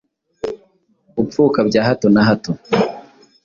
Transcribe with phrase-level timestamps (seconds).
[1.21, 2.51] Upfuka bya hato na hato